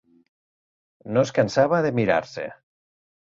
[1.17, 2.47] No es cansava de mirar-se.